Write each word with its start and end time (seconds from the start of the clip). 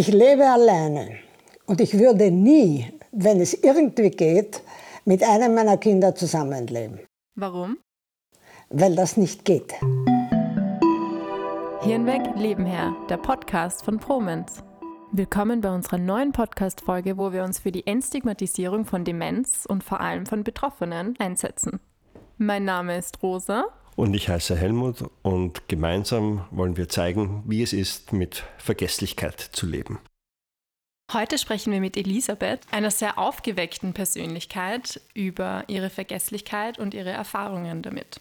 Ich 0.00 0.06
lebe 0.06 0.48
alleine 0.48 1.18
und 1.66 1.80
ich 1.80 1.98
würde 1.98 2.30
nie, 2.30 2.86
wenn 3.10 3.40
es 3.40 3.52
irgendwie 3.52 4.10
geht, 4.10 4.62
mit 5.04 5.24
einem 5.24 5.56
meiner 5.56 5.76
Kinder 5.76 6.14
zusammenleben. 6.14 7.00
Warum? 7.34 7.78
Weil 8.68 8.94
das 8.94 9.16
nicht 9.16 9.44
geht. 9.44 9.72
Hirnweg, 11.80 12.36
Leben 12.36 12.64
her, 12.64 12.94
der 13.10 13.16
Podcast 13.16 13.84
von 13.84 13.98
Promens. 13.98 14.62
Willkommen 15.10 15.62
bei 15.62 15.74
unserer 15.74 15.98
neuen 15.98 16.30
Podcast-Folge, 16.30 17.18
wo 17.18 17.32
wir 17.32 17.42
uns 17.42 17.58
für 17.58 17.72
die 17.72 17.84
Entstigmatisierung 17.84 18.84
von 18.84 19.02
Demenz 19.02 19.66
und 19.68 19.82
vor 19.82 20.00
allem 20.00 20.26
von 20.26 20.44
Betroffenen 20.44 21.16
einsetzen. 21.18 21.80
Mein 22.36 22.64
Name 22.64 22.98
ist 22.98 23.20
Rosa. 23.20 23.64
Und 23.98 24.14
ich 24.14 24.28
heiße 24.28 24.56
Helmut 24.56 25.10
und 25.22 25.66
gemeinsam 25.66 26.46
wollen 26.52 26.76
wir 26.76 26.88
zeigen, 26.88 27.42
wie 27.48 27.64
es 27.64 27.72
ist, 27.72 28.12
mit 28.12 28.44
Vergesslichkeit 28.56 29.40
zu 29.40 29.66
leben. 29.66 29.98
Heute 31.12 31.36
sprechen 31.36 31.72
wir 31.72 31.80
mit 31.80 31.96
Elisabeth, 31.96 32.60
einer 32.70 32.92
sehr 32.92 33.18
aufgeweckten 33.18 33.94
Persönlichkeit, 33.94 35.00
über 35.14 35.64
ihre 35.66 35.90
Vergesslichkeit 35.90 36.78
und 36.78 36.94
ihre 36.94 37.10
Erfahrungen 37.10 37.82
damit. 37.82 38.20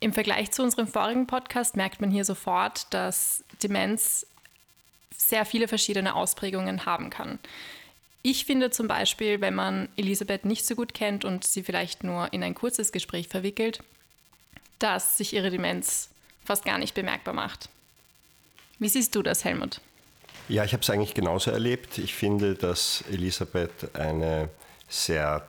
Im 0.00 0.12
Vergleich 0.12 0.50
zu 0.50 0.62
unserem 0.62 0.86
vorigen 0.86 1.26
Podcast 1.26 1.76
merkt 1.76 2.02
man 2.02 2.10
hier 2.10 2.26
sofort, 2.26 2.92
dass 2.92 3.42
Demenz 3.62 4.26
sehr 5.16 5.46
viele 5.46 5.66
verschiedene 5.66 6.14
Ausprägungen 6.14 6.84
haben 6.84 7.08
kann. 7.08 7.38
Ich 8.20 8.44
finde 8.44 8.68
zum 8.68 8.86
Beispiel, 8.86 9.40
wenn 9.40 9.54
man 9.54 9.88
Elisabeth 9.96 10.44
nicht 10.44 10.66
so 10.66 10.74
gut 10.74 10.92
kennt 10.92 11.24
und 11.24 11.44
sie 11.44 11.62
vielleicht 11.62 12.04
nur 12.04 12.30
in 12.34 12.42
ein 12.42 12.54
kurzes 12.54 12.92
Gespräch 12.92 13.28
verwickelt, 13.28 13.80
dass 14.80 15.16
sich 15.16 15.32
ihre 15.32 15.50
Demenz 15.50 16.08
fast 16.44 16.64
gar 16.64 16.78
nicht 16.78 16.94
bemerkbar 16.94 17.34
macht. 17.34 17.68
Wie 18.80 18.88
siehst 18.88 19.14
du 19.14 19.22
das, 19.22 19.44
Helmut? 19.44 19.80
Ja, 20.48 20.64
ich 20.64 20.72
habe 20.72 20.82
es 20.82 20.90
eigentlich 20.90 21.14
genauso 21.14 21.52
erlebt. 21.52 21.98
Ich 21.98 22.14
finde, 22.14 22.54
dass 22.54 23.04
Elisabeth 23.10 23.94
eine 23.94 24.48
sehr 24.88 25.46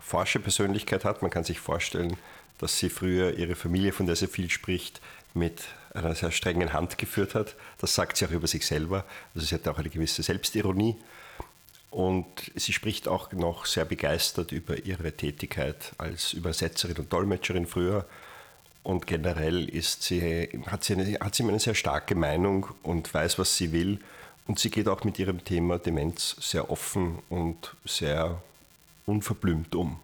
forsche 0.00 0.40
Persönlichkeit 0.40 1.04
hat. 1.04 1.20
Man 1.20 1.30
kann 1.30 1.44
sich 1.44 1.60
vorstellen, 1.60 2.16
dass 2.58 2.78
sie 2.78 2.88
früher 2.88 3.36
ihre 3.36 3.56
Familie, 3.56 3.92
von 3.92 4.06
der 4.06 4.16
sie 4.16 4.28
viel 4.28 4.48
spricht, 4.48 5.00
mit 5.34 5.64
einer 5.92 6.14
sehr 6.14 6.30
strengen 6.30 6.72
Hand 6.72 6.96
geführt 6.98 7.34
hat. 7.34 7.56
Das 7.78 7.94
sagt 7.94 8.16
sie 8.16 8.26
auch 8.26 8.30
über 8.30 8.46
sich 8.46 8.64
selber. 8.64 9.04
Also 9.34 9.46
sie 9.46 9.54
hat 9.54 9.66
auch 9.68 9.78
eine 9.78 9.90
gewisse 9.90 10.22
Selbstironie. 10.22 10.96
Und 11.90 12.26
sie 12.54 12.72
spricht 12.72 13.08
auch 13.08 13.32
noch 13.32 13.66
sehr 13.66 13.84
begeistert 13.84 14.52
über 14.52 14.78
ihre 14.78 15.12
Tätigkeit 15.12 15.92
als 15.98 16.32
Übersetzerin 16.32 16.96
und 16.96 17.12
Dolmetscherin 17.12 17.66
früher 17.66 18.06
und 18.82 19.06
generell 19.06 19.68
ist 19.68 20.02
sie, 20.02 20.48
hat, 20.66 20.84
sie 20.84 20.94
eine, 20.94 21.18
hat 21.20 21.34
sie 21.34 21.44
eine 21.44 21.60
sehr 21.60 21.74
starke 21.74 22.14
Meinung 22.14 22.66
und 22.82 23.12
weiß, 23.12 23.38
was 23.38 23.56
sie 23.56 23.72
will. 23.72 23.98
Und 24.46 24.58
sie 24.58 24.70
geht 24.70 24.88
auch 24.88 25.04
mit 25.04 25.18
ihrem 25.18 25.44
Thema 25.44 25.78
Demenz 25.78 26.36
sehr 26.40 26.70
offen 26.70 27.18
und 27.28 27.76
sehr 27.84 28.42
unverblümt 29.06 29.74
um. 29.74 30.00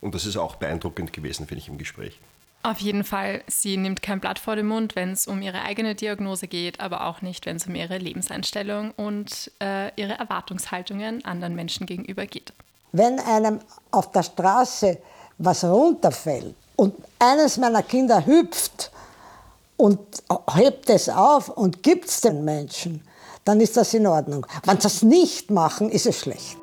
Und 0.00 0.14
das 0.14 0.26
ist 0.26 0.36
auch 0.36 0.56
beeindruckend 0.56 1.12
gewesen, 1.12 1.46
finde 1.46 1.62
ich, 1.62 1.68
im 1.68 1.78
Gespräch. 1.78 2.18
Auf 2.62 2.80
jeden 2.80 3.04
Fall, 3.04 3.44
sie 3.46 3.76
nimmt 3.76 4.02
kein 4.02 4.18
Blatt 4.18 4.40
vor 4.40 4.56
den 4.56 4.66
Mund, 4.66 4.96
wenn 4.96 5.12
es 5.12 5.28
um 5.28 5.40
ihre 5.40 5.62
eigene 5.62 5.94
Diagnose 5.94 6.48
geht, 6.48 6.80
aber 6.80 7.06
auch 7.06 7.22
nicht, 7.22 7.46
wenn 7.46 7.56
es 7.56 7.66
um 7.68 7.76
ihre 7.76 7.98
Lebenseinstellung 7.98 8.90
und 8.90 9.52
äh, 9.62 9.92
ihre 9.94 10.14
Erwartungshaltungen 10.14 11.24
anderen 11.24 11.54
Menschen 11.54 11.86
gegenüber 11.86 12.26
geht. 12.26 12.52
Wenn 12.90 13.20
einem 13.20 13.60
auf 13.92 14.10
der 14.10 14.24
Straße 14.24 14.98
was 15.38 15.62
runterfällt, 15.62 16.56
und 16.76 16.94
eines 17.18 17.56
meiner 17.56 17.82
Kinder 17.82 18.24
hüpft 18.26 18.90
und 19.76 19.98
hebt 20.54 20.88
es 20.90 21.08
auf 21.08 21.48
und 21.48 21.82
gibt 21.82 22.06
es 22.06 22.20
den 22.20 22.44
Menschen, 22.44 23.02
dann 23.44 23.60
ist 23.60 23.76
das 23.76 23.94
in 23.94 24.06
Ordnung. 24.06 24.46
Wenn 24.64 24.76
sie 24.76 24.82
das 24.82 25.02
nicht 25.02 25.50
machen, 25.50 25.90
ist 25.90 26.06
es 26.06 26.20
schlecht. 26.20 26.56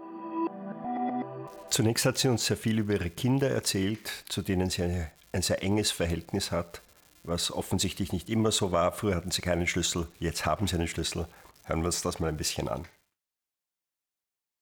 Zunächst 1.69 2.05
hat 2.05 2.17
sie 2.17 2.27
uns 2.27 2.45
sehr 2.45 2.57
viel 2.57 2.79
über 2.79 2.93
ihre 2.93 3.09
Kinder 3.09 3.49
erzählt, 3.49 4.11
zu 4.29 4.43
denen 4.43 4.69
sie 4.69 4.83
eine, 4.83 5.11
ein 5.31 5.41
sehr 5.41 5.63
enges 5.63 5.89
Verhältnis 5.89 6.51
hat, 6.51 6.81
was 7.23 7.51
offensichtlich 7.51 8.11
nicht 8.11 8.29
immer 8.29 8.51
so 8.51 8.71
war. 8.71 8.91
Früher 8.91 9.15
hatten 9.15 9.31
sie 9.31 9.41
keinen 9.41 9.65
Schlüssel, 9.65 10.07
jetzt 10.19 10.45
haben 10.45 10.67
sie 10.67 10.75
einen 10.75 10.87
Schlüssel. 10.87 11.25
Hören 11.63 11.79
wir 11.79 11.87
uns 11.87 12.01
das 12.01 12.19
mal 12.19 12.27
ein 12.27 12.37
bisschen 12.37 12.67
an. 12.67 12.85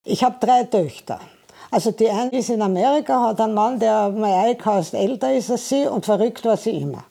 Ich 0.06 0.24
habe 0.24 0.38
drei 0.40 0.64
Töchter. 0.64 1.20
Also 1.70 1.92
die 1.92 2.10
eine 2.10 2.32
ist 2.32 2.50
in 2.50 2.62
Amerika, 2.62 3.28
hat 3.28 3.40
einen 3.40 3.54
Mann, 3.54 3.80
der 3.80 4.08
um 4.08 4.24
Eikhaus 4.24 4.94
älter 4.94 5.34
ist 5.34 5.52
als 5.52 5.70
sie 5.70 5.86
und 5.86 6.06
verrückt 6.06 6.44
war 6.46 6.58
sie 6.58 6.72
immer. 6.72 7.04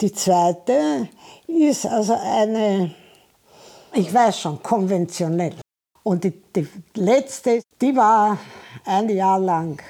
Die 0.00 0.12
zweite 0.12 1.08
ist 1.46 1.86
also 1.86 2.14
eine, 2.14 2.94
ich 3.94 4.12
weiß 4.12 4.40
schon, 4.40 4.62
konventionell. 4.62 5.54
Und 6.02 6.22
die, 6.22 6.30
die 6.54 6.68
letzte, 6.94 7.62
die 7.80 7.96
war 7.96 8.38
ein 8.84 9.08
Jahr 9.08 9.40
lang 9.40 9.80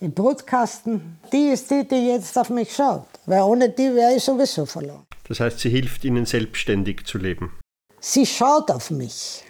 im 0.00 0.12
Brutkasten. 0.12 1.18
Die 1.32 1.48
ist 1.48 1.70
die, 1.70 1.86
die 1.86 2.08
jetzt 2.08 2.36
auf 2.36 2.50
mich 2.50 2.74
schaut. 2.74 3.06
Weil 3.24 3.42
ohne 3.42 3.70
die 3.70 3.94
wäre 3.94 4.16
ich 4.16 4.24
sowieso 4.24 4.66
verloren. 4.66 5.06
Das 5.28 5.40
heißt, 5.40 5.60
sie 5.60 5.70
hilft 5.70 6.04
Ihnen 6.04 6.26
selbstständig 6.26 7.04
zu 7.06 7.18
leben? 7.18 7.52
Sie 8.00 8.26
schaut 8.26 8.70
auf 8.70 8.90
mich. 8.90 9.44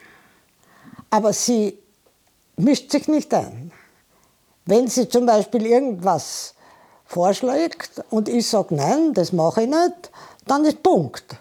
Aber 1.11 1.33
sie 1.33 1.79
mischt 2.57 2.91
sich 2.91 3.09
nicht 3.09 3.33
ein. 3.33 3.73
Wenn 4.65 4.89
sie 4.89 5.09
zum 5.09 5.27
Beispiel 5.27 5.67
irgendwas 5.67 6.55
vorschlägt 7.05 8.03
und 8.11 8.29
ich 8.29 8.47
sage, 8.47 8.75
nein, 8.75 9.13
das 9.13 9.33
mache 9.33 9.63
ich 9.63 9.69
nicht, 9.69 10.11
dann 10.47 10.65
ist 10.65 10.83
Punkt. 10.83 11.37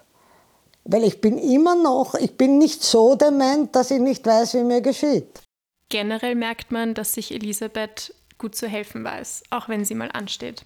Weil 0.83 1.03
ich 1.03 1.21
bin 1.21 1.37
immer 1.37 1.75
noch, 1.75 2.15
ich 2.15 2.35
bin 2.35 2.57
nicht 2.57 2.83
so 2.83 3.15
dement, 3.15 3.75
dass 3.75 3.91
ich 3.91 3.99
nicht 3.99 4.25
weiß, 4.25 4.55
wie 4.55 4.63
mir 4.63 4.81
geschieht. 4.81 5.41
Generell 5.89 6.35
merkt 6.35 6.71
man, 6.71 6.93
dass 6.93 7.13
sich 7.13 7.31
Elisabeth 7.31 8.13
gut 8.37 8.55
zu 8.55 8.67
helfen 8.67 9.03
weiß, 9.03 9.43
auch 9.51 9.69
wenn 9.69 9.85
sie 9.85 9.93
mal 9.93 10.09
ansteht. 10.11 10.65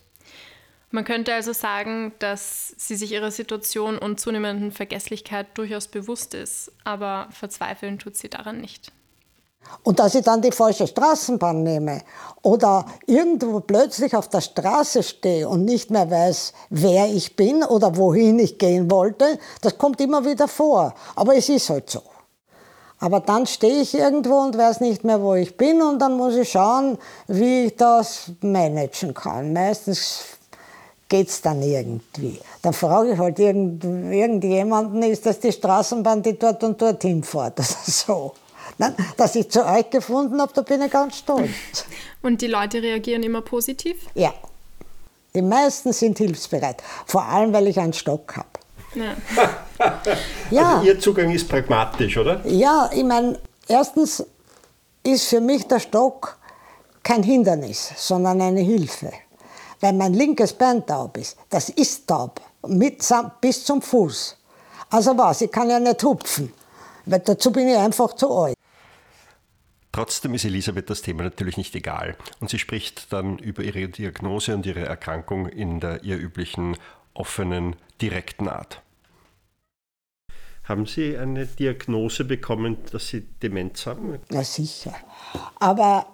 Man 0.91 1.03
könnte 1.03 1.33
also 1.33 1.51
sagen, 1.51 2.13
dass 2.19 2.73
sie 2.77 2.95
sich 2.95 3.11
ihrer 3.11 3.31
Situation 3.31 3.97
und 3.97 4.19
zunehmenden 4.19 4.71
Vergesslichkeit 4.71 5.47
durchaus 5.55 5.89
bewusst 5.89 6.33
ist, 6.33 6.71
aber 6.85 7.27
verzweifeln 7.31 7.99
tut 7.99 8.15
sie 8.15 8.29
daran 8.29 8.61
nicht. 8.61 8.93
Und 9.83 9.99
dass 9.99 10.15
ich 10.15 10.23
dann 10.23 10.41
die 10.41 10.51
falsche 10.51 10.87
Straßenbahn 10.87 11.61
nehme 11.61 12.01
oder 12.41 12.85
irgendwo 13.05 13.59
plötzlich 13.59 14.15
auf 14.15 14.27
der 14.27 14.41
Straße 14.41 15.03
stehe 15.03 15.47
und 15.47 15.63
nicht 15.65 15.91
mehr 15.91 16.09
weiß, 16.09 16.53
wer 16.69 17.07
ich 17.07 17.35
bin 17.35 17.63
oder 17.63 17.95
wohin 17.95 18.39
ich 18.39 18.57
gehen 18.57 18.89
wollte, 18.89 19.39
das 19.61 19.77
kommt 19.77 20.01
immer 20.01 20.25
wieder 20.25 20.47
vor. 20.47 20.93
Aber 21.15 21.35
es 21.35 21.49
ist 21.49 21.69
halt 21.69 21.89
so. 21.89 22.01
Aber 22.99 23.19
dann 23.19 23.45
stehe 23.45 23.81
ich 23.81 23.93
irgendwo 23.93 24.35
und 24.37 24.57
weiß 24.57 24.79
nicht 24.79 25.03
mehr, 25.03 25.21
wo 25.21 25.35
ich 25.35 25.57
bin 25.57 25.81
und 25.81 25.99
dann 25.99 26.17
muss 26.17 26.35
ich 26.35 26.49
schauen, 26.49 26.97
wie 27.27 27.65
ich 27.65 27.75
das 27.75 28.31
managen 28.41 29.13
kann. 29.13 29.53
Meistens 29.53 30.21
geht 31.07 31.27
es 31.27 31.41
dann 31.41 31.61
irgendwie. 31.61 32.39
Dann 32.61 32.73
frage 32.73 33.13
ich 33.13 33.19
halt 33.19 33.37
irgend, 33.37 33.83
irgendjemanden, 33.83 35.03
ist 35.03 35.25
das 35.25 35.39
die 35.39 35.51
Straßenbahn, 35.51 36.23
die 36.23 36.39
dort 36.39 36.63
und 36.63 36.81
dorthin 36.81 37.21
fährt? 37.21 37.59
oder 37.59 37.67
so. 37.85 38.33
Nein, 38.77 38.95
dass 39.17 39.35
ich 39.35 39.49
zu 39.49 39.65
euch 39.65 39.89
gefunden 39.89 40.41
habe, 40.41 40.51
da 40.53 40.61
bin 40.61 40.81
ich 40.81 40.91
ganz 40.91 41.17
stolz. 41.17 41.49
Und 42.21 42.41
die 42.41 42.47
Leute 42.47 42.81
reagieren 42.81 43.23
immer 43.23 43.41
positiv? 43.41 43.97
Ja. 44.15 44.33
Die 45.33 45.41
meisten 45.41 45.93
sind 45.93 46.17
hilfsbereit. 46.17 46.81
Vor 47.05 47.23
allem, 47.23 47.53
weil 47.53 47.67
ich 47.67 47.79
einen 47.79 47.93
Stock 47.93 48.35
habe. 48.37 48.47
Ja. 48.95 49.15
ja. 50.51 50.75
Also 50.75 50.87
Ihr 50.87 50.99
Zugang 50.99 51.31
ist 51.31 51.47
pragmatisch, 51.47 52.17
oder? 52.17 52.45
Ja, 52.45 52.89
ich 52.93 53.03
meine, 53.03 53.39
erstens 53.67 54.25
ist 55.03 55.27
für 55.27 55.41
mich 55.41 55.67
der 55.67 55.79
Stock 55.79 56.37
kein 57.03 57.21
Hindernis, 57.23 57.91
sondern 57.97 58.41
eine 58.41 58.61
Hilfe. 58.61 59.11
Weil 59.81 59.93
mein 59.93 60.13
linkes 60.13 60.53
Bein 60.53 60.85
taub 60.85 61.17
ist. 61.17 61.37
Das 61.49 61.69
ist 61.69 62.07
taub. 62.07 62.41
Mit, 62.67 63.07
bis 63.41 63.63
zum 63.63 63.81
Fuß. 63.81 64.37
Also 64.89 65.17
was, 65.17 65.41
ich 65.41 65.51
kann 65.51 65.69
ja 65.69 65.79
nicht 65.79 66.03
hupfen. 66.03 66.51
Weil 67.05 67.19
dazu 67.19 67.51
bin 67.51 67.67
ich 67.67 67.77
einfach 67.77 68.13
zu 68.13 68.33
alt. 68.33 68.54
Trotzdem 69.95 70.33
ist 70.33 70.43
Elisabeth 70.43 70.89
das 70.89 71.01
Thema 71.01 71.23
natürlich 71.23 71.55
nicht 71.55 71.73
egal 71.73 72.17
und 72.41 72.49
sie 72.49 72.59
spricht 72.59 73.13
dann 73.13 73.37
über 73.37 73.63
ihre 73.63 73.87
Diagnose 73.87 74.53
und 74.53 74.65
ihre 74.65 74.81
Erkrankung 74.81 75.47
in 75.47 75.79
der 75.79 76.03
ihr 76.03 76.17
üblichen 76.17 76.75
offenen, 77.13 77.77
direkten 78.01 78.49
Art. 78.49 78.81
Haben 80.65 80.85
Sie 80.85 81.17
eine 81.17 81.45
Diagnose 81.45 82.25
bekommen, 82.25 82.75
dass 82.91 83.07
Sie 83.07 83.21
Demenz 83.21 83.85
haben? 83.85 84.19
Na 84.27 84.43
sicher. 84.43 84.93
Aber 85.61 86.07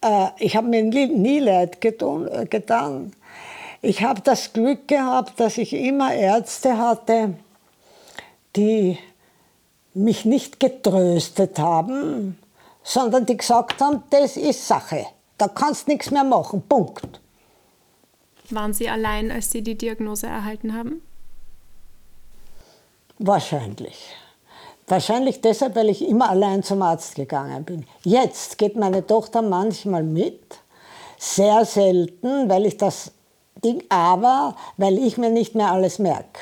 äh, 0.00 0.30
ich 0.40 0.56
habe 0.56 0.66
mir 0.66 0.82
nie 0.82 1.38
leid 1.38 1.80
getun, 1.80 2.28
getan. 2.50 3.12
Ich 3.82 4.02
habe 4.02 4.20
das 4.20 4.52
Glück 4.52 4.88
gehabt, 4.88 5.38
dass 5.38 5.58
ich 5.58 5.74
immer 5.74 6.12
Ärzte 6.12 6.76
hatte, 6.76 7.34
die 8.56 8.98
mich 9.94 10.24
nicht 10.24 10.58
getröstet 10.58 11.60
haben, 11.60 12.36
sondern 12.88 13.26
die 13.26 13.36
gesagt 13.36 13.82
haben, 13.82 14.02
das 14.08 14.38
ist 14.38 14.66
Sache. 14.66 15.06
Da 15.36 15.46
kannst 15.48 15.86
du 15.86 15.92
nichts 15.92 16.10
mehr 16.10 16.24
machen. 16.24 16.62
Punkt. 16.66 17.20
Waren 18.48 18.72
Sie 18.72 18.88
allein, 18.88 19.30
als 19.30 19.50
Sie 19.50 19.60
die 19.62 19.76
Diagnose 19.76 20.26
erhalten 20.26 20.74
haben? 20.74 21.02
Wahrscheinlich. 23.18 24.08
Wahrscheinlich 24.86 25.42
deshalb, 25.42 25.76
weil 25.76 25.90
ich 25.90 26.08
immer 26.08 26.30
allein 26.30 26.62
zum 26.62 26.80
Arzt 26.80 27.14
gegangen 27.14 27.62
bin. 27.64 27.84
Jetzt 28.04 28.56
geht 28.56 28.74
meine 28.74 29.06
Tochter 29.06 29.42
manchmal 29.42 30.02
mit, 30.02 30.58
sehr 31.18 31.66
selten, 31.66 32.48
weil 32.48 32.64
ich 32.64 32.78
das 32.78 33.12
Ding, 33.62 33.84
aber 33.90 34.56
weil 34.78 34.96
ich 34.96 35.18
mir 35.18 35.30
nicht 35.30 35.54
mehr 35.54 35.72
alles 35.72 35.98
merke. 35.98 36.40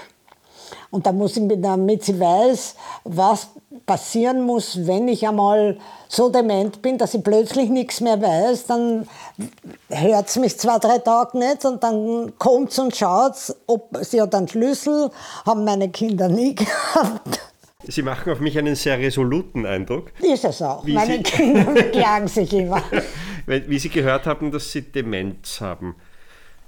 Und 0.91 1.07
da 1.07 1.13
muss 1.13 1.37
ich, 1.37 1.45
damit 1.61 2.05
sie 2.05 2.19
weiß, 2.19 2.75
was 3.05 3.49
passieren 3.85 4.43
muss, 4.43 4.87
wenn 4.87 5.09
ich 5.09 5.27
einmal 5.27 5.79
so 6.09 6.29
dement 6.29 6.83
bin, 6.83 6.99
dass 6.99 7.15
ich 7.15 7.23
plötzlich 7.23 7.69
nichts 7.71 8.01
mehr 8.01 8.21
weiß, 8.21 8.67
dann 8.67 9.09
hört 9.89 10.29
es 10.29 10.37
mich 10.37 10.59
zwei, 10.59 10.79
drei 10.79 10.99
Tage 10.99 11.39
nicht 11.39 11.65
und 11.65 11.83
dann 11.83 12.39
kommt 12.39 12.71
es 12.71 12.79
und 12.79 12.95
schaut, 12.97 13.35
ob 13.67 13.97
sie 14.03 14.21
hat 14.21 14.35
einen 14.35 14.49
Schlüssel, 14.49 15.11
haben 15.45 15.65
meine 15.65 15.89
Kinder 15.91 16.29
nie 16.29 16.55
gehabt. 16.55 17.41
Sie 17.89 18.03
machen 18.03 18.33
auf 18.33 18.41
mich 18.41 18.59
einen 18.59 18.75
sehr 18.75 18.99
resoluten 18.99 19.65
Eindruck. 19.65 20.11
Ist 20.21 20.45
es 20.45 20.61
auch. 20.61 20.85
Wie 20.85 20.95
Meine 20.95 21.19
Sie, 21.19 21.23
Kinder 21.23 21.65
beklagen 21.75 22.27
sich 22.27 22.53
immer. 22.53 22.83
Wie 23.47 23.79
Sie 23.79 23.91
gehört 23.91 24.27
haben, 24.27 24.51
dass 24.51 24.73
Sie 24.73 24.83
Demenz 24.83 25.61
haben, 25.61 25.95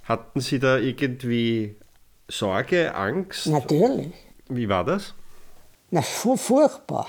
hatten 0.05 0.41
Sie 0.41 0.61
da 0.61 0.79
irgendwie 0.79 1.75
Sorge, 2.29 2.95
Angst? 2.95 3.47
Natürlich. 3.47 4.13
Wie 4.49 4.69
war 4.69 4.85
das? 4.85 5.15
Na, 5.91 6.03
furchtbar. 6.03 7.07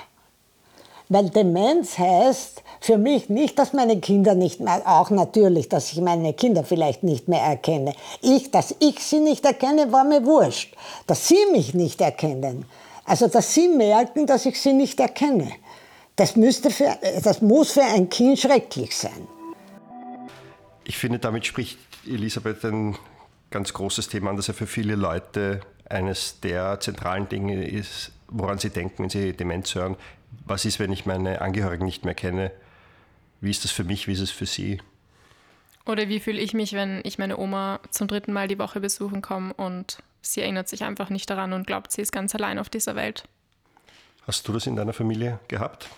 Weil 1.10 1.30
Demenz 1.30 1.98
heißt 1.98 2.63
für 2.81 2.98
mich 2.98 3.30
nicht, 3.30 3.57
dass 3.57 3.74
meine 3.74 4.00
Kinder 4.00 4.36
nicht 4.36 4.60
mehr, 4.60 4.81
auch 4.86 5.10
natürlich, 5.10 5.68
dass 5.68 5.92
ich 5.92 6.01
meine 6.01 6.33
Kinder 6.33 6.63
vielleicht 6.63 7.04
nicht 7.04 7.27
mehr 7.27 7.42
erkenne. 7.42 7.94
Ich, 8.21 8.51
dass 8.51 8.75
ich 8.80 9.00
sie 9.00 9.19
nicht 9.19 9.44
erkenne, 9.44 9.92
war 9.92 10.04
mir 10.04 10.24
wurscht. 10.25 10.75
Dass 11.07 11.27
sie 11.27 11.45
mich 11.51 11.74
nicht 11.74 12.00
erkennen, 12.00 12.65
also, 13.10 13.27
dass 13.27 13.56
Sie 13.56 13.68
merken, 13.68 14.27
dass 14.27 14.45
ich 14.45 14.62
Sie 14.62 14.72
nicht 14.72 15.00
erkenne. 15.00 15.51
Das, 16.15 16.36
müsste 16.36 16.69
für, 16.69 16.95
das 17.24 17.42
muss 17.42 17.72
für 17.72 17.81
ein 17.81 18.07
Kind 18.07 18.38
schrecklich 18.38 18.95
sein. 18.95 19.27
Ich 20.83 20.95
finde, 20.95 21.18
damit 21.18 21.44
spricht 21.48 21.80
Elisabeth 22.06 22.63
ein 22.65 22.95
ganz 23.51 23.74
großes 23.74 24.10
Thema 24.10 24.30
an, 24.30 24.38
das 24.38 24.48
ja 24.48 24.54
für 24.54 24.68
viele 24.68 24.96
Leute 24.96 25.62
eines 25.90 26.40
der 26.40 26.80
zentralen 26.80 27.28
Dinge 27.30 27.68
ist, 27.68 28.12
woran 28.28 28.60
sie 28.60 28.69
denken, 28.69 29.04
wenn 29.04 29.10
sie 29.10 29.34
Demenz 29.34 29.74
hören. 29.75 29.96
Was 30.46 30.66
ist, 30.66 30.80
wenn 30.80 30.92
ich 30.92 31.06
meine 31.06 31.42
Angehörigen 31.42 31.86
nicht 31.86 32.06
mehr 32.06 32.13
kenne? 32.13 32.51
Wie 33.42 33.50
ist 33.50 33.63
das 33.63 33.72
für 33.72 33.84
mich? 33.84 34.07
Wie 34.07 34.13
ist 34.13 34.19
es 34.19 34.31
für 34.31 34.46
Sie? 34.46 34.80
Oder 35.86 36.07
wie 36.07 36.19
fühle 36.19 36.40
ich 36.40 36.54
mich, 36.54 36.74
wenn 36.74 37.01
ich 37.04 37.18
meine 37.18 37.38
Oma 37.38 37.80
zum 37.90 38.07
dritten 38.07 38.31
Mal 38.31 38.48
die 38.48 38.60
Woche 38.60 38.80
besuchen 38.80 39.22
komme 39.22 39.54
und 39.54 39.98
sie 40.22 40.42
erinnert 40.42 40.68
sich 40.69 40.84
einfach 40.84 41.10
nicht 41.10 41.30
daran 41.30 41.54
und 41.54 41.66
glaubt, 41.66 41.92
sie 41.92 42.01
ist 42.01 42.12
ganz 42.12 42.36
allein 42.36 42.60
auf 42.60 42.69
dieser 42.69 42.96
Welt. 42.96 43.24
Hast 44.28 44.48
du 44.48 44.54
das 44.54 44.68
in 44.68 44.75
deiner 44.75 44.94
Familie 44.94 45.40
gehabt? 45.48 45.90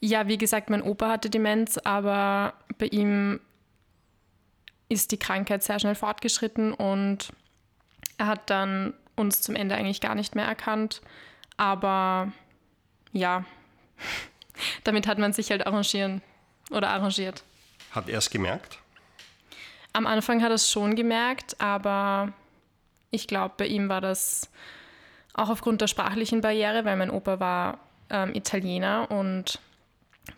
Ja, 0.00 0.26
wie 0.28 0.36
gesagt, 0.36 0.68
mein 0.68 0.82
Opa 0.82 1.08
hatte 1.08 1.30
Demenz, 1.30 1.78
aber 1.78 2.54
bei 2.76 2.86
ihm 2.86 3.40
ist 4.92 5.10
die 5.10 5.18
Krankheit 5.18 5.62
sehr 5.62 5.78
schnell 5.80 5.94
fortgeschritten 5.94 6.74
und 6.74 7.32
er 8.18 8.26
hat 8.26 8.50
dann 8.50 8.92
uns 9.16 9.40
zum 9.40 9.56
Ende 9.56 9.74
eigentlich 9.74 10.00
gar 10.00 10.14
nicht 10.14 10.34
mehr 10.34 10.44
erkannt. 10.44 11.00
Aber 11.56 12.32
ja, 13.12 13.44
damit 14.84 15.06
hat 15.06 15.18
man 15.18 15.32
sich 15.32 15.50
halt 15.50 15.66
arrangieren 15.66 16.22
oder 16.70 16.90
arrangiert. 16.90 17.42
Hat 17.90 18.08
er 18.08 18.18
es 18.18 18.30
gemerkt? 18.30 18.78
Am 19.94 20.06
Anfang 20.06 20.42
hat 20.42 20.50
er 20.50 20.54
es 20.56 20.70
schon 20.70 20.94
gemerkt, 20.94 21.60
aber 21.60 22.32
ich 23.10 23.26
glaube, 23.26 23.54
bei 23.58 23.66
ihm 23.66 23.88
war 23.88 24.00
das 24.00 24.50
auch 25.34 25.48
aufgrund 25.48 25.80
der 25.80 25.86
sprachlichen 25.86 26.40
Barriere, 26.40 26.84
weil 26.84 26.96
mein 26.96 27.10
Opa 27.10 27.40
war 27.40 27.78
ähm, 28.10 28.34
Italiener 28.34 29.10
und 29.10 29.58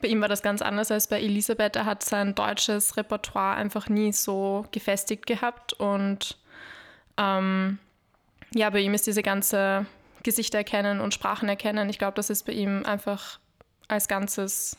bei 0.01 0.09
ihm 0.09 0.21
war 0.21 0.29
das 0.29 0.43
ganz 0.43 0.63
anders 0.63 0.91
als 0.91 1.09
bei 1.09 1.21
Elisabeth. 1.21 1.77
Er 1.77 1.85
hat 1.85 2.03
sein 2.03 2.35
deutsches 2.35 2.97
Repertoire 2.97 3.57
einfach 3.57 3.89
nie 3.89 4.13
so 4.13 4.67
gefestigt 4.71 5.27
gehabt 5.27 5.73
und 5.75 6.39
ähm, 7.17 7.79
ja, 8.55 8.71
bei 8.71 8.81
ihm 8.81 8.95
ist 8.95 9.07
diese 9.07 9.23
ganze 9.23 9.87
Gesichter 10.23 10.59
erkennen 10.59 11.01
und 11.01 11.13
Sprachen 11.13 11.49
erkennen. 11.49 11.89
Ich 11.91 11.99
glaube, 11.99 12.15
das 12.15 12.31
ist 12.31 12.47
bei 12.47 12.53
ihm 12.53 12.85
einfach 12.87 13.39
als 13.89 14.09
Ganzes 14.09 14.77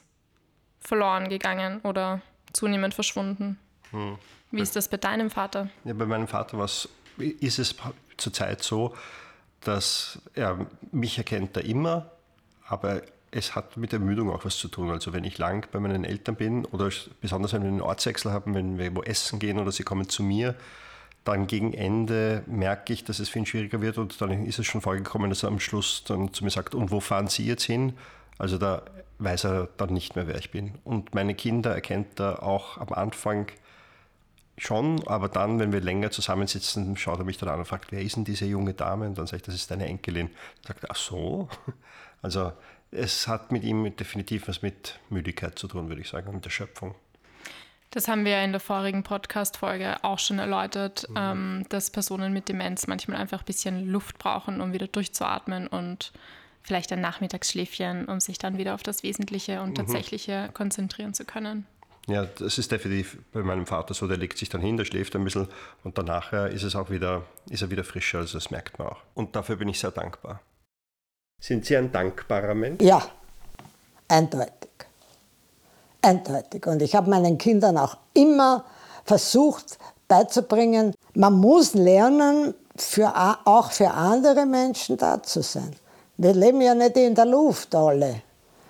verloren 0.79 1.29
gegangen 1.29 1.81
oder 1.81 2.21
zunehmend 2.53 2.93
verschwunden. 2.93 3.59
Hm. 3.91 4.17
Wie 4.51 4.61
ist 4.61 4.75
das 4.75 4.87
bei 4.87 4.97
deinem 4.97 5.29
Vater? 5.29 5.69
Ja, 5.83 5.93
bei 5.93 6.05
meinem 6.05 6.27
Vater 6.27 6.63
ist 7.17 7.59
es 7.59 7.75
zurzeit 8.17 8.63
so, 8.63 8.95
dass 9.61 10.19
er 10.33 10.65
mich 10.91 11.17
erkennt 11.17 11.57
er 11.57 11.65
immer, 11.65 12.11
aber 12.67 13.01
es 13.35 13.53
hat 13.53 13.75
mit 13.75 13.91
Ermüdung 13.91 14.31
auch 14.31 14.45
was 14.45 14.57
zu 14.57 14.69
tun. 14.69 14.89
Also 14.89 15.11
wenn 15.11 15.25
ich 15.25 15.37
lang 15.37 15.67
bei 15.71 15.79
meinen 15.79 16.05
Eltern 16.05 16.35
bin 16.35 16.63
oder 16.65 16.89
besonders 17.19 17.51
wenn 17.51 17.63
wir 17.63 17.67
einen 17.67 17.81
Ortswechsel 17.81 18.31
haben, 18.31 18.55
wenn 18.55 18.77
wir 18.77 18.95
wo 18.95 19.03
essen 19.03 19.39
gehen 19.39 19.59
oder 19.59 19.73
sie 19.73 19.83
kommen 19.83 20.07
zu 20.07 20.23
mir, 20.23 20.55
dann 21.25 21.45
gegen 21.45 21.73
Ende 21.73 22.43
merke 22.47 22.93
ich, 22.93 23.03
dass 23.03 23.19
es 23.19 23.35
ihn 23.35 23.45
schwieriger 23.45 23.81
wird 23.81 23.97
und 23.97 24.21
dann 24.21 24.45
ist 24.45 24.59
es 24.59 24.65
schon 24.65 24.79
vorgekommen, 24.79 25.29
dass 25.29 25.43
er 25.43 25.49
am 25.49 25.59
Schluss 25.59 26.05
dann 26.07 26.31
zu 26.33 26.45
mir 26.45 26.49
sagt, 26.49 26.75
und 26.75 26.91
wo 26.91 27.01
fahren 27.01 27.27
Sie 27.27 27.45
jetzt 27.45 27.63
hin? 27.63 27.93
Also 28.37 28.57
da 28.57 28.83
weiß 29.19 29.45
er 29.45 29.67
dann 29.75 29.93
nicht 29.93 30.15
mehr, 30.15 30.27
wer 30.27 30.37
ich 30.37 30.51
bin. 30.51 30.75
Und 30.85 31.13
meine 31.13 31.35
Kinder 31.35 31.73
erkennt 31.73 32.19
er 32.19 32.41
auch 32.41 32.77
am 32.77 32.93
Anfang 32.93 33.47
schon, 34.57 35.05
aber 35.07 35.27
dann, 35.27 35.59
wenn 35.59 35.73
wir 35.73 35.81
länger 35.81 36.11
zusammensitzen, 36.11 36.95
schaut 36.97 37.19
er 37.19 37.25
mich 37.25 37.37
dann 37.37 37.49
an 37.49 37.59
und 37.59 37.65
fragt, 37.65 37.91
wer 37.91 38.01
ist 38.01 38.15
denn 38.15 38.23
diese 38.23 38.45
junge 38.45 38.73
Dame? 38.73 39.07
Und 39.07 39.17
dann 39.17 39.27
sage 39.27 39.37
ich, 39.37 39.43
das 39.43 39.55
ist 39.55 39.69
deine 39.69 39.85
Enkelin. 39.85 40.27
Und 40.27 40.67
sagt, 40.67 40.89
ach 40.89 40.95
so. 40.95 41.49
Also 42.21 42.53
es 42.89 43.27
hat 43.27 43.51
mit 43.51 43.63
ihm 43.63 43.95
definitiv 43.95 44.47
was 44.47 44.63
mit 44.63 44.99
Müdigkeit 45.11 45.59
zu 45.59 45.67
tun, 45.67 45.89
würde 45.89 46.01
ich 46.01 46.09
sagen, 46.09 46.33
und 46.33 46.43
der 46.43 46.49
Schöpfung. 46.49 46.95
Das 47.91 48.07
haben 48.07 48.25
wir 48.25 48.31
ja 48.31 48.43
in 48.43 48.51
der 48.51 48.59
vorigen 48.59 49.03
Podcast-Folge 49.03 50.03
auch 50.03 50.17
schon 50.17 50.39
erläutert, 50.39 51.07
mhm. 51.09 51.15
ähm, 51.17 51.65
dass 51.69 51.91
Personen 51.91 52.33
mit 52.33 52.49
Demenz 52.49 52.87
manchmal 52.87 53.17
einfach 53.17 53.41
ein 53.41 53.45
bisschen 53.45 53.87
Luft 53.87 54.17
brauchen, 54.17 54.59
um 54.59 54.73
wieder 54.73 54.87
durchzuatmen 54.87 55.67
und 55.67 56.11
vielleicht 56.63 56.91
ein 56.91 56.99
Nachmittagsschläfchen, 56.99 58.05
um 58.05 58.19
sich 58.19 58.39
dann 58.39 58.57
wieder 58.57 58.73
auf 58.73 58.81
das 58.81 59.03
Wesentliche 59.03 59.61
und 59.61 59.69
mhm. 59.69 59.75
Tatsächliche 59.75 60.49
konzentrieren 60.53 61.13
zu 61.13 61.25
können. 61.25 61.67
Ja, 62.07 62.25
das 62.25 62.57
ist 62.57 62.71
definitiv 62.71 63.17
bei 63.33 63.41
meinem 63.41 63.65
Vater 63.65 63.93
so. 63.93 64.07
Der 64.07 64.17
legt 64.17 64.37
sich 64.37 64.49
dann 64.49 64.61
hin, 64.61 64.77
der 64.77 64.85
schläft 64.85 65.15
ein 65.15 65.23
bisschen 65.23 65.47
und 65.83 65.97
danach 65.97 66.33
ist 66.33 66.63
es 66.63 66.75
auch 66.75 66.89
wieder, 66.89 67.23
ist 67.49 67.63
er 67.63 67.71
wieder 67.71 67.83
frischer. 67.83 68.19
Also 68.19 68.37
das 68.37 68.51
merkt 68.51 68.77
man 68.77 68.89
auch. 68.89 69.01
Und 69.15 69.35
dafür 69.35 69.55
bin 69.55 69.69
ich 69.69 69.79
sehr 69.79 69.91
dankbar. 69.91 70.41
Sind 71.41 71.65
Sie 71.65 71.75
ein 71.75 71.91
dankbarer 71.91 72.53
Mensch? 72.53 72.83
Ja, 72.83 73.01
eindeutig. 74.07 74.69
Eindeutig. 76.01 76.65
Und 76.67 76.81
ich 76.81 76.95
habe 76.95 77.09
meinen 77.09 77.37
Kindern 77.37 77.77
auch 77.77 77.97
immer 78.13 78.65
versucht 79.03 79.77
beizubringen, 80.07 80.93
man 81.15 81.33
muss 81.33 81.73
lernen, 81.73 82.53
für, 82.77 83.13
auch 83.45 83.71
für 83.71 83.89
andere 83.89 84.45
Menschen 84.45 84.97
da 84.97 85.21
zu 85.23 85.41
sein. 85.41 85.75
Wir 86.17 86.33
leben 86.33 86.61
ja 86.61 86.75
nicht 86.75 86.97
in 86.97 87.15
der 87.15 87.25
Luft 87.25 87.73
alle 87.73 88.21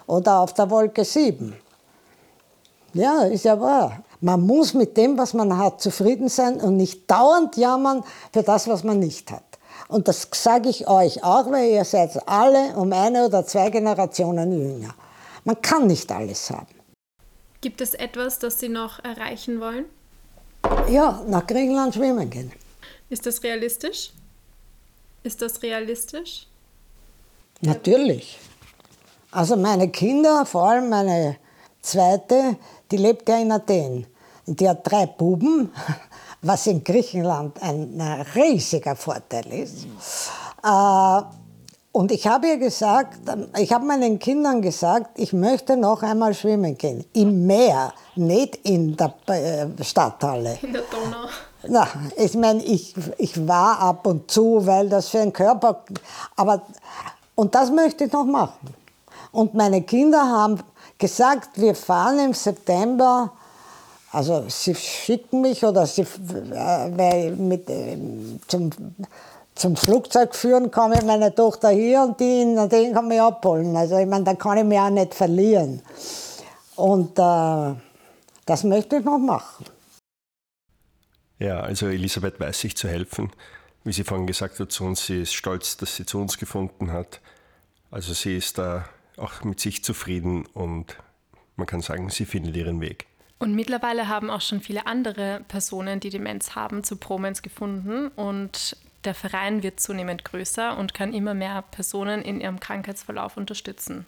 oder 0.08 0.40
auf 0.40 0.54
der 0.54 0.70
Wolke 0.70 1.04
7. 1.04 1.56
Ja, 2.96 3.24
ist 3.24 3.44
ja 3.44 3.60
wahr. 3.60 4.06
Man 4.22 4.42
muss 4.42 4.74
mit 4.74 4.96
dem, 4.96 5.18
was 5.18 5.34
man 5.34 5.58
hat, 5.58 5.82
zufrieden 5.82 6.30
sein 6.30 6.62
und 6.62 6.78
nicht 6.78 7.12
dauernd 7.12 7.58
jammern 7.58 8.06
für 8.32 8.42
das, 8.42 8.70
was 8.70 8.86
man 8.86 9.00
nicht 9.00 9.30
hat. 9.32 9.44
Und 9.90 10.08
das 10.08 10.30
sage 10.32 10.70
ich 10.70 10.88
euch 10.88 11.22
auch, 11.22 11.52
weil 11.52 11.72
ihr 11.72 11.84
seid 11.84 12.18
alle 12.26 12.74
um 12.78 12.94
eine 12.94 13.26
oder 13.26 13.46
zwei 13.46 13.70
Generationen 13.70 14.50
jünger. 14.54 14.96
Man 15.44 15.62
kann 15.62 15.88
nicht 15.88 16.10
alles 16.10 16.50
haben. 16.50 16.74
Gibt 17.60 17.82
es 17.82 17.96
etwas, 17.96 18.40
das 18.40 18.62
Sie 18.62 18.70
noch 18.70 19.04
erreichen 19.04 19.60
wollen? 19.60 19.86
Ja, 20.90 21.22
nach 21.28 21.46
Griechenland 21.46 21.96
schwimmen 21.96 22.30
gehen. 22.30 22.54
Ist 23.10 23.26
das 23.26 23.44
realistisch? 23.44 24.14
Ist 25.24 25.42
das 25.42 25.62
realistisch? 25.62 26.48
Natürlich. 27.60 28.40
Also 29.32 29.58
meine 29.58 29.90
Kinder, 29.90 30.46
vor 30.46 30.70
allem 30.70 30.88
meine 30.88 31.36
zweite, 31.86 32.58
die 32.92 32.98
lebt 32.98 33.28
ja 33.30 33.38
in 33.38 33.52
Athen. 33.52 34.08
Die 34.46 34.70
hat 34.70 34.80
drei 34.84 35.06
Buben, 35.08 35.72
was 36.42 36.68
in 36.68 36.84
Griechenland 36.84 37.62
ein 37.62 38.26
riesiger 38.36 38.96
Vorteil 38.96 39.46
ist. 39.52 39.88
Äh, 40.64 41.22
und 41.92 42.12
ich 42.12 42.28
habe 42.28 42.48
ihr 42.48 42.58
gesagt, 42.58 43.20
ich 43.58 43.72
habe 43.72 43.86
meinen 43.86 44.20
Kindern 44.20 44.62
gesagt, 44.62 45.12
ich 45.18 45.32
möchte 45.32 45.78
noch 45.78 46.04
einmal 46.04 46.34
schwimmen 46.34 46.78
gehen. 46.78 47.06
Im 47.14 47.48
Meer, 47.48 47.94
nicht 48.16 48.58
in 48.64 48.98
der 48.98 49.14
äh, 49.28 49.84
Stadthalle. 49.84 50.58
In 50.62 50.74
der 50.74 50.82
Donau. 50.82 51.30
Na, 51.68 51.88
ich 52.18 52.36
meine, 52.36 52.62
ich, 52.64 52.94
ich 53.18 53.48
war 53.48 53.80
ab 53.80 54.06
und 54.08 54.30
zu, 54.30 54.66
weil 54.68 54.90
das 54.90 55.08
für 55.08 55.20
den 55.20 55.32
Körper. 55.34 55.84
Aber, 56.36 56.64
und 57.34 57.56
das 57.56 57.72
möchte 57.72 58.04
ich 58.04 58.12
noch 58.12 58.26
machen. 58.26 58.74
Und 59.32 59.54
meine 59.54 59.82
Kinder 59.82 60.22
haben 60.22 60.60
gesagt, 60.98 61.50
wir 61.62 61.76
fahren 61.76 62.20
im 62.20 62.34
September, 62.34 63.32
also 64.12 64.46
sie 64.48 64.76
schicken 64.76 65.42
mich 65.42 65.64
oder 65.64 65.86
sie 65.86 66.06
äh, 66.54 67.32
mit, 67.32 67.70
äh, 67.70 67.98
zum 68.48 68.70
zum 69.56 69.78
Flugzeug 69.78 70.36
führen 70.36 70.70
kann 70.70 70.92
ich 70.92 71.04
meine 71.04 71.34
Tochter 71.34 71.70
hier 71.70 72.04
und 72.04 72.20
die 72.20 72.42
in 72.42 72.70
den 72.70 72.94
kann 72.94 73.08
mich 73.08 73.22
abholen. 73.22 73.76
Also 73.76 73.98
ich 73.98 74.06
meine, 74.06 74.26
da 74.26 74.34
kann 74.36 74.58
ich 74.58 74.66
mich 74.66 74.78
auch 74.78 74.90
nicht 74.90 75.16
verlieren. 75.16 75.82
Und 76.76 77.18
äh, 77.18 77.74
das 78.46 78.64
möchte 78.66 78.98
ich 78.98 79.06
noch 79.06 79.18
machen. 79.18 79.66
Ja, 81.40 81.62
also 81.62 81.88
Elisabeth 81.88 82.40
weiß 82.40 82.60
sich 82.60 82.76
zu 82.76 82.90
helfen. 82.90 83.32
Wie 83.86 83.94
sie 83.94 84.04
vorhin 84.04 84.28
gesagt 84.28 84.60
hat 84.60 84.72
zu 84.72 84.84
uns, 84.84 85.06
sie 85.06 85.22
ist 85.22 85.34
stolz, 85.34 85.78
dass 85.78 85.96
sie 85.96 86.06
zu 86.06 86.20
uns 86.20 86.38
gefunden 86.38 86.92
hat. 86.92 87.22
Also 87.92 88.14
sie 88.14 88.36
ist 88.38 88.58
da 88.58 88.86
auch 89.18 89.44
mit 89.44 89.60
sich 89.60 89.84
zufrieden 89.84 90.46
und 90.54 90.98
man 91.56 91.68
kann 91.68 91.82
sagen, 91.82 92.10
sie 92.10 92.26
findet 92.26 92.56
ihren 92.56 92.82
Weg. 92.82 93.08
Und 93.38 93.54
mittlerweile 93.54 94.08
haben 94.08 94.30
auch 94.30 94.42
schon 94.42 94.62
viele 94.62 94.88
andere 94.88 95.42
Personen, 95.48 96.00
die 96.00 96.10
Demenz 96.10 96.56
haben, 96.56 96.84
zu 96.84 96.96
Promens 96.96 97.42
gefunden 97.42 98.08
und 98.10 98.78
der 99.04 99.14
Verein 99.14 99.62
wird 99.62 99.80
zunehmend 99.80 100.26
größer 100.26 100.78
und 100.78 100.94
kann 100.94 101.14
immer 101.14 101.34
mehr 101.34 101.62
Personen 101.62 102.22
in 102.22 102.42
ihrem 102.42 102.60
Krankheitsverlauf 102.60 103.38
unterstützen. 103.38 104.06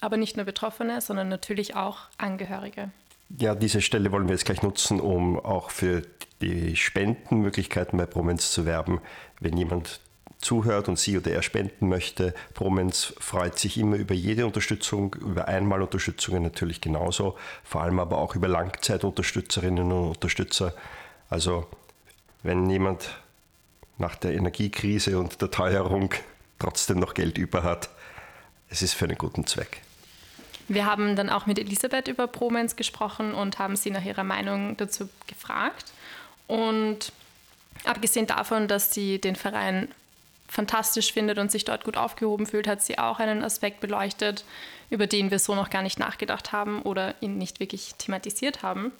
Aber 0.00 0.16
nicht 0.16 0.36
nur 0.36 0.46
Betroffene, 0.46 1.00
sondern 1.00 1.28
natürlich 1.28 1.76
auch 1.76 2.08
Angehörige. 2.18 2.90
Ja, 3.38 3.54
diese 3.54 3.80
Stelle 3.80 4.10
wollen 4.12 4.26
wir 4.26 4.34
jetzt 4.34 4.44
gleich 4.44 4.62
nutzen, 4.62 5.00
um 5.00 5.38
auch 5.38 5.70
für 5.70 6.02
die 6.40 6.76
Spendenmöglichkeiten 6.76 7.98
bei 7.98 8.06
Promens 8.06 8.52
zu 8.52 8.66
werben. 8.66 9.00
Wenn 9.40 9.56
jemand 9.56 10.00
zuhört 10.42 10.88
und 10.88 10.98
sie 10.98 11.16
oder 11.16 11.30
er 11.30 11.42
spenden 11.42 11.88
möchte, 11.88 12.34
Promens 12.54 13.14
freut 13.18 13.58
sich 13.58 13.78
immer 13.78 13.96
über 13.96 14.14
jede 14.14 14.44
Unterstützung, 14.46 15.14
über 15.14 15.48
Einmalunterstützungen 15.48 16.42
natürlich 16.42 16.80
genauso, 16.80 17.36
vor 17.64 17.82
allem 17.82 17.98
aber 17.98 18.18
auch 18.18 18.34
über 18.34 18.48
Langzeitunterstützerinnen 18.48 19.90
und 19.90 20.08
Unterstützer. 20.08 20.74
Also 21.30 21.66
wenn 22.42 22.68
jemand 22.68 23.10
nach 23.98 24.16
der 24.16 24.34
Energiekrise 24.34 25.18
und 25.18 25.40
der 25.40 25.50
Teuerung 25.50 26.12
trotzdem 26.58 26.98
noch 26.98 27.14
Geld 27.14 27.38
über 27.38 27.62
hat, 27.62 27.88
es 28.68 28.82
ist 28.82 28.94
für 28.94 29.04
einen 29.04 29.18
guten 29.18 29.46
Zweck. 29.46 29.82
Wir 30.68 30.86
haben 30.86 31.16
dann 31.16 31.28
auch 31.28 31.46
mit 31.46 31.58
Elisabeth 31.58 32.08
über 32.08 32.26
Promens 32.26 32.76
gesprochen 32.76 33.34
und 33.34 33.58
haben 33.58 33.76
sie 33.76 33.90
nach 33.90 34.04
ihrer 34.04 34.24
Meinung 34.24 34.76
dazu 34.76 35.08
gefragt. 35.26 35.92
Und 36.46 37.12
abgesehen 37.84 38.26
davon, 38.26 38.68
dass 38.68 38.94
sie 38.94 39.20
den 39.20 39.36
Verein 39.36 39.88
fantastisch 40.52 41.14
findet 41.14 41.38
und 41.38 41.50
sich 41.50 41.64
dort 41.64 41.82
gut 41.82 41.96
aufgehoben 41.96 42.44
fühlt, 42.46 42.68
hat 42.68 42.82
sie 42.82 42.98
auch 42.98 43.20
einen 43.20 43.42
Aspekt 43.42 43.80
beleuchtet, 43.80 44.44
über 44.90 45.06
den 45.06 45.30
wir 45.30 45.38
so 45.38 45.54
noch 45.54 45.70
gar 45.70 45.80
nicht 45.80 45.98
nachgedacht 45.98 46.52
haben 46.52 46.82
oder 46.82 47.14
ihn 47.20 47.38
nicht 47.38 47.58
wirklich 47.58 47.94
thematisiert 47.96 48.62
haben. 48.62 48.92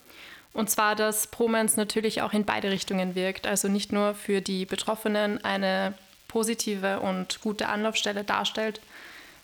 Und 0.54 0.71
zwar, 0.71 0.97
dass 0.97 1.26
Promens 1.26 1.76
natürlich 1.76 2.23
auch 2.23 2.32
in 2.32 2.47
beide 2.47 2.71
Richtungen 2.71 3.14
wirkt, 3.14 3.47
also 3.47 3.68
nicht 3.68 3.92
nur 3.92 4.14
für 4.14 4.40
die 4.40 4.64
Betroffenen 4.64 5.44
eine 5.44 5.92
positive 6.26 7.00
und 7.00 7.42
gute 7.42 7.68
Anlaufstelle 7.68 8.25
darstellt, 8.25 8.80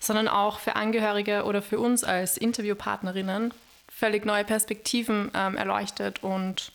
sondern 0.00 0.29
auch 0.29 0.61
für 0.61 0.77
Angehörige 0.77 1.45
oder 1.45 1.61
für 1.61 1.79
uns 1.79 2.05
als 2.05 2.38
Interviewpartnerinnen 2.38 3.53
völlig 3.91 4.25
neue 4.25 4.45
Perspektiven 4.45 5.31
ähm, 5.35 5.59
erleuchtet 5.59 6.23
und 6.23 6.73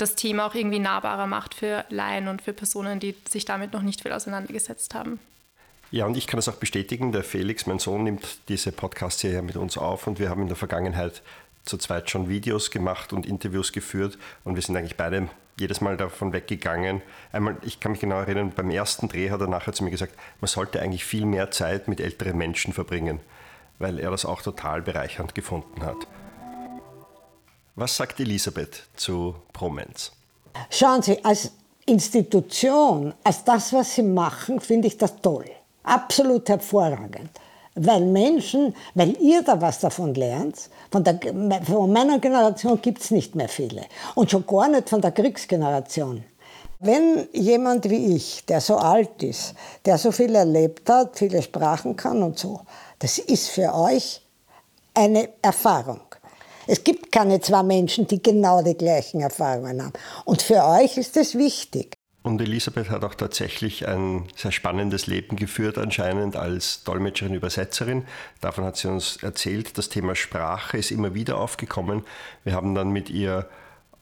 das 0.00 0.14
Thema 0.14 0.46
auch 0.46 0.54
irgendwie 0.54 0.78
nahbarer 0.78 1.26
macht 1.26 1.54
für 1.54 1.84
Laien 1.88 2.28
und 2.28 2.42
für 2.42 2.52
Personen, 2.52 3.00
die 3.00 3.14
sich 3.28 3.44
damit 3.44 3.72
noch 3.72 3.82
nicht 3.82 4.02
viel 4.02 4.12
auseinandergesetzt 4.12 4.94
haben. 4.94 5.18
Ja, 5.90 6.06
und 6.06 6.16
ich 6.16 6.26
kann 6.26 6.38
das 6.38 6.48
auch 6.48 6.54
bestätigen. 6.54 7.10
Der 7.12 7.24
Felix, 7.24 7.66
mein 7.66 7.80
Sohn, 7.80 8.04
nimmt 8.04 8.48
diese 8.48 8.70
Podcast-Serie 8.70 9.42
mit 9.42 9.56
uns 9.56 9.76
auf 9.76 10.06
und 10.06 10.18
wir 10.18 10.30
haben 10.30 10.42
in 10.42 10.48
der 10.48 10.56
Vergangenheit 10.56 11.22
zu 11.64 11.78
zweit 11.78 12.08
schon 12.08 12.28
Videos 12.28 12.70
gemacht 12.70 13.12
und 13.12 13.26
Interviews 13.26 13.72
geführt 13.72 14.16
und 14.44 14.54
wir 14.54 14.62
sind 14.62 14.76
eigentlich 14.76 14.96
beide 14.96 15.28
jedes 15.58 15.80
Mal 15.80 15.96
davon 15.96 16.32
weggegangen. 16.32 17.02
Einmal, 17.32 17.56
ich 17.62 17.80
kann 17.80 17.92
mich 17.92 18.00
genau 18.00 18.20
erinnern, 18.20 18.52
beim 18.54 18.70
ersten 18.70 19.08
Dreh 19.08 19.30
hat 19.30 19.40
er 19.40 19.46
nachher 19.46 19.72
zu 19.72 19.84
mir 19.84 19.90
gesagt, 19.90 20.14
man 20.40 20.48
sollte 20.48 20.80
eigentlich 20.80 21.04
viel 21.04 21.26
mehr 21.26 21.50
Zeit 21.50 21.86
mit 21.88 22.00
älteren 22.00 22.38
Menschen 22.38 22.72
verbringen, 22.72 23.20
weil 23.78 23.98
er 23.98 24.10
das 24.10 24.24
auch 24.24 24.42
total 24.42 24.80
bereichernd 24.80 25.34
gefunden 25.34 25.84
hat. 25.84 26.06
Was 27.80 27.96
sagt 27.96 28.20
Elisabeth 28.20 28.82
zu 28.94 29.34
Promenz? 29.54 30.12
Schauen 30.68 31.00
Sie, 31.00 31.24
als 31.24 31.50
Institution, 31.86 33.14
als 33.24 33.42
das, 33.42 33.72
was 33.72 33.94
Sie 33.94 34.02
machen, 34.02 34.60
finde 34.60 34.88
ich 34.88 34.98
das 34.98 35.16
toll. 35.22 35.46
Absolut 35.84 36.46
hervorragend. 36.50 37.30
Weil 37.74 38.04
Menschen, 38.04 38.74
weil 38.94 39.16
ihr 39.18 39.40
da 39.42 39.58
was 39.58 39.80
davon 39.80 40.12
lernt, 40.12 40.68
von, 40.92 41.02
der, 41.02 41.18
von 41.64 41.90
meiner 41.90 42.18
Generation 42.18 42.82
gibt 42.82 43.00
es 43.00 43.12
nicht 43.12 43.34
mehr 43.34 43.48
viele. 43.48 43.86
Und 44.14 44.30
schon 44.30 44.46
gar 44.46 44.68
nicht 44.68 44.90
von 44.90 45.00
der 45.00 45.12
Kriegsgeneration. 45.12 46.22
Wenn 46.80 47.28
jemand 47.32 47.88
wie 47.88 48.14
ich, 48.14 48.44
der 48.44 48.60
so 48.60 48.76
alt 48.76 49.22
ist, 49.22 49.54
der 49.86 49.96
so 49.96 50.12
viel 50.12 50.34
erlebt 50.34 50.86
hat, 50.90 51.16
viele 51.18 51.40
Sprachen 51.40 51.96
kann 51.96 52.22
und 52.22 52.38
so, 52.38 52.60
das 52.98 53.16
ist 53.16 53.48
für 53.48 53.74
euch 53.74 54.20
eine 54.92 55.30
Erfahrung. 55.40 56.09
Es 56.70 56.84
gibt 56.84 57.10
keine 57.10 57.40
zwei 57.40 57.64
Menschen, 57.64 58.06
die 58.06 58.22
genau 58.22 58.62
die 58.62 58.76
gleichen 58.76 59.20
Erfahrungen 59.20 59.82
haben. 59.82 59.92
Und 60.24 60.40
für 60.40 60.64
euch 60.64 60.98
ist 60.98 61.16
es 61.16 61.36
wichtig. 61.36 61.94
Und 62.22 62.40
Elisabeth 62.40 62.90
hat 62.90 63.02
auch 63.02 63.16
tatsächlich 63.16 63.88
ein 63.88 64.28
sehr 64.36 64.52
spannendes 64.52 65.08
Leben 65.08 65.34
geführt, 65.34 65.78
anscheinend 65.78 66.36
als 66.36 66.84
Dolmetscherin, 66.84 67.34
Übersetzerin. 67.34 68.04
Davon 68.40 68.62
hat 68.62 68.76
sie 68.76 68.86
uns 68.86 69.16
erzählt. 69.16 69.78
Das 69.78 69.88
Thema 69.88 70.14
Sprache 70.14 70.78
ist 70.78 70.92
immer 70.92 71.12
wieder 71.12 71.38
aufgekommen. 71.38 72.04
Wir 72.44 72.52
haben 72.52 72.76
dann 72.76 72.90
mit 72.90 73.10
ihr 73.10 73.48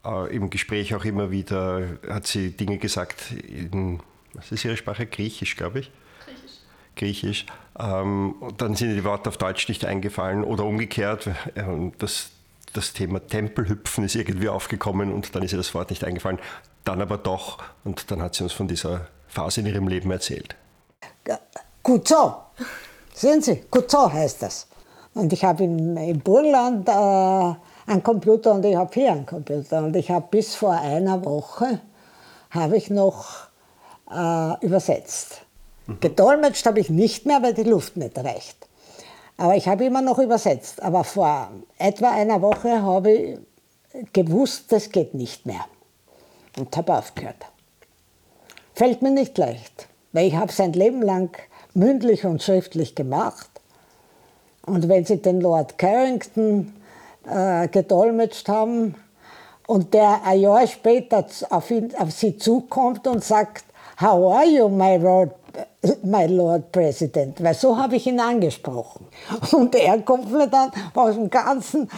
äh, 0.05 0.37
im 0.37 0.51
Gespräch 0.51 0.95
auch 0.95 1.07
immer 1.07 1.31
wieder, 1.31 1.87
hat 2.07 2.27
sie 2.27 2.51
Dinge 2.51 2.77
gesagt 2.77 3.31
in, 3.31 4.01
was 4.35 4.53
ist 4.53 4.67
ihre 4.67 4.77
Sprache? 4.77 5.07
Griechisch, 5.07 5.57
glaube 5.57 5.79
ich. 5.79 5.91
Griechisch. 6.27 6.59
Griechisch. 6.97 7.47
Ähm, 7.79 8.35
dann 8.59 8.75
sind 8.75 8.95
die 8.95 9.05
Worte 9.05 9.31
auf 9.31 9.39
Deutsch 9.39 9.71
nicht 9.71 9.87
eingefallen 9.87 10.45
oder 10.45 10.65
umgekehrt. 10.65 11.31
Das, 11.99 12.33
das 12.73 12.93
Thema 12.93 13.21
Tempelhüpfen 13.27 14.05
ist 14.05 14.15
irgendwie 14.15 14.49
aufgekommen 14.49 15.13
und 15.13 15.35
dann 15.35 15.43
ist 15.43 15.53
ihr 15.53 15.59
das 15.59 15.75
Wort 15.75 15.91
nicht 15.91 16.05
eingefallen. 16.05 16.39
Dann 16.85 17.01
aber 17.01 17.19
doch 17.19 17.59
und 17.85 18.11
dann 18.11 18.23
hat 18.23 18.35
sie 18.35 18.45
uns 18.45 18.53
von 18.53 18.69
dieser 18.69 19.09
Phase 19.29 19.61
in 19.61 19.67
ihrem 19.67 19.89
Leben 19.89 20.11
erzählt. 20.11 20.57
Gut 21.83 22.09
so. 22.09 22.35
Sehen 23.15 23.43
Sie, 23.43 23.65
gut 23.71 23.91
so 23.91 24.13
heißt 24.13 24.43
das. 24.43 24.67
Und 25.15 25.33
ich 25.33 25.45
habe 25.45 25.65
im, 25.65 25.97
im 25.97 26.21
Burgenland 26.21 26.89
äh, 26.89 26.93
einen 27.91 28.03
Computer 28.03 28.53
und 28.53 28.65
ich 28.65 28.77
habe 28.77 28.91
hier 28.93 29.13
einen 29.13 29.27
Computer. 29.27 29.83
Und 29.83 29.97
ich 29.97 30.11
habe 30.11 30.27
bis 30.31 30.55
vor 30.55 30.73
einer 30.73 31.25
Woche 31.25 31.81
habe 32.51 32.77
ich 32.77 32.91
noch 32.91 33.49
äh, 34.11 34.65
übersetzt. 34.65 35.43
Mhm. 35.87 36.01
Gedolmetscht 36.01 36.67
habe 36.67 36.81
ich 36.81 36.91
nicht 36.91 37.27
mehr, 37.27 37.43
weil 37.43 37.55
die 37.55 37.65
Luft 37.65 37.97
nicht 37.97 38.17
reicht. 38.17 38.68
Aber 39.39 39.57
ich 39.57 39.69
habe 39.69 39.85
immer 39.85 40.03
noch 40.03 40.19
übersetzt. 40.19 40.83
Aber 40.83 41.05
vor 41.05 41.51
etwa 41.79 42.11
einer 42.11 42.43
Woche 42.43 42.83
habe 42.83 43.13
ich 43.13 43.39
gewusst, 44.13 44.71
das 44.71 44.91
geht 44.91 45.15
nicht 45.15 45.47
mehr. 45.47 45.65
Und 46.59 46.77
habe 46.77 46.99
aufgehört. 46.99 47.47
Fällt 48.75 49.01
mir 49.01 49.13
nicht 49.13 49.39
leicht, 49.39 49.89
weil 50.13 50.27
ich 50.27 50.35
habe 50.35 50.53
sein 50.53 50.73
Leben 50.73 51.03
lang 51.03 51.37
mündlich 51.73 52.25
und 52.27 52.43
schriftlich 52.43 52.95
gemacht. 52.95 53.49
Und 54.67 54.89
wenn 54.89 55.05
Sie 55.05 55.23
den 55.23 55.41
Lord 55.41 55.79
Carrington 55.79 56.75
äh, 57.29 57.69
gedolmetscht 57.69 58.49
haben 58.49 58.97
und 59.67 59.95
der 59.95 60.21
ein 60.25 60.41
Jahr 60.41 60.67
später 60.67 61.25
auf, 61.51 61.71
ihn, 61.71 61.95
auf 61.97 62.11
Sie 62.11 62.37
zukommt 62.37 63.07
und 63.07 63.25
sagt, 63.25 63.65
How 64.01 64.33
are 64.33 64.47
you, 64.47 64.69
my 64.69 64.97
Lord 64.97 65.38
my 66.03 66.27
Lord 66.27 66.73
President, 66.73 67.43
weil 67.43 67.55
so 67.55 67.77
habe 67.77 67.97
ich 67.97 68.07
ihn 68.07 68.21
angesprochen. 68.21 69.07
Und 69.53 69.75
er 69.75 70.01
kommt 70.03 70.31
mir 70.31 70.47
dann 70.47 70.71
aus 70.95 71.15
dem 71.15 71.31
ganzen 71.31 71.89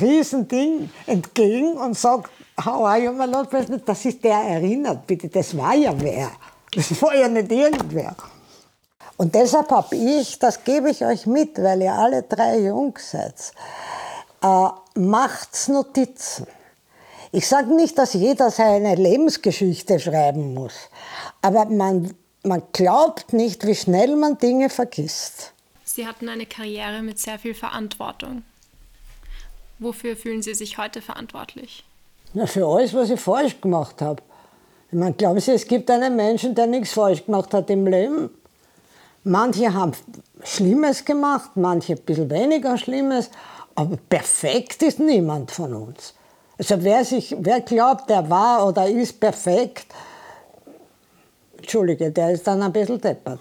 Riesending 0.00 0.90
entgegen 1.06 1.72
und 1.74 1.96
sagt, 1.96 2.30
how 2.64 2.84
are 2.84 2.98
you, 2.98 3.12
my 3.12 3.26
Lord 3.26 3.50
President? 3.50 3.88
Das 3.88 4.04
ist 4.04 4.22
der 4.22 4.38
erinnert, 4.38 5.06
bitte, 5.06 5.28
das 5.28 5.56
war 5.56 5.74
ja 5.74 5.92
wer. 5.98 6.30
Das 6.74 7.00
war 7.02 7.14
ja 7.14 7.28
nicht 7.28 7.50
irgendwer. 7.50 8.14
Und 9.16 9.34
deshalb 9.34 9.70
habe 9.70 9.96
ich, 9.96 10.38
das 10.38 10.62
gebe 10.62 10.90
ich 10.90 11.04
euch 11.04 11.26
mit, 11.26 11.60
weil 11.62 11.82
ihr 11.82 11.92
alle 11.92 12.22
drei 12.22 12.58
jung 12.58 12.96
seid, 12.98 13.34
äh, 14.42 14.68
macht's 14.94 15.68
Notizen. 15.68 16.46
Ich 17.32 17.48
sage 17.48 17.74
nicht, 17.74 17.98
dass 17.98 18.12
jeder 18.12 18.50
seine 18.50 18.94
Lebensgeschichte 18.94 19.98
schreiben 19.98 20.54
muss, 20.54 20.74
aber 21.42 21.64
man 21.66 22.14
man 22.46 22.62
glaubt 22.72 23.32
nicht, 23.32 23.66
wie 23.66 23.74
schnell 23.74 24.16
man 24.16 24.38
Dinge 24.38 24.70
vergisst. 24.70 25.52
Sie 25.84 26.06
hatten 26.06 26.28
eine 26.28 26.46
Karriere 26.46 27.02
mit 27.02 27.18
sehr 27.18 27.38
viel 27.38 27.54
Verantwortung. 27.54 28.42
Wofür 29.78 30.16
fühlen 30.16 30.42
Sie 30.42 30.54
sich 30.54 30.78
heute 30.78 31.02
verantwortlich? 31.02 31.84
Na, 32.32 32.46
für 32.46 32.66
alles, 32.66 32.94
was 32.94 33.10
ich 33.10 33.20
falsch 33.20 33.60
gemacht 33.60 34.00
habe. 34.00 34.22
Ich 34.90 34.98
meine, 34.98 35.14
glauben 35.14 35.40
Sie, 35.40 35.52
es 35.52 35.66
gibt 35.66 35.90
einen 35.90 36.16
Menschen, 36.16 36.54
der 36.54 36.66
nichts 36.66 36.92
falsch 36.92 37.24
gemacht 37.26 37.52
hat 37.52 37.68
im 37.70 37.86
Leben? 37.86 38.30
Manche 39.24 39.72
haben 39.74 39.92
Schlimmes 40.44 41.04
gemacht, 41.04 41.50
manche 41.56 41.94
ein 41.94 42.02
bisschen 42.02 42.30
weniger 42.30 42.78
Schlimmes, 42.78 43.30
aber 43.74 43.96
perfekt 44.08 44.82
ist 44.82 45.00
niemand 45.00 45.50
von 45.50 45.74
uns. 45.74 46.14
Also 46.58 46.82
wer, 46.82 47.04
sich, 47.04 47.34
wer 47.38 47.60
glaubt, 47.60 48.10
er 48.10 48.30
war 48.30 48.66
oder 48.66 48.88
ist 48.88 49.20
perfekt, 49.20 49.86
Entschuldige, 51.66 52.12
der 52.12 52.30
ist 52.30 52.46
dann 52.46 52.62
ein 52.62 52.72
bisschen 52.72 53.00
deppert. 53.00 53.40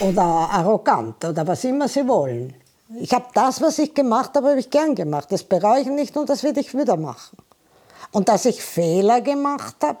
Oder 0.00 0.22
arrogant 0.22 1.22
oder 1.22 1.46
was 1.46 1.64
immer 1.64 1.86
sie 1.86 2.08
wollen. 2.08 2.54
Ich 2.98 3.12
habe 3.12 3.26
das, 3.34 3.60
was 3.60 3.78
ich 3.78 3.92
gemacht 3.92 4.30
habe, 4.34 4.48
habe 4.48 4.58
ich 4.58 4.70
gern 4.70 4.94
gemacht. 4.94 5.30
Das 5.30 5.44
bereue 5.44 5.82
ich 5.82 5.86
nicht 5.88 6.16
und 6.16 6.30
das 6.30 6.42
werde 6.42 6.60
ich 6.60 6.74
wieder 6.74 6.96
machen. 6.96 7.36
Und 8.12 8.30
dass 8.30 8.46
ich 8.46 8.62
Fehler 8.62 9.20
gemacht 9.20 9.76
habe, 9.82 9.98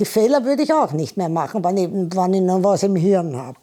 die 0.00 0.04
Fehler 0.04 0.44
würde 0.44 0.64
ich 0.64 0.72
auch 0.72 0.90
nicht 0.90 1.16
mehr 1.16 1.28
machen, 1.28 1.62
wenn 1.62 1.76
ich, 1.76 1.88
wenn 1.88 2.34
ich 2.34 2.42
noch 2.42 2.60
was 2.64 2.82
im 2.82 2.96
Hirn 2.96 3.36
habe. 3.36 3.58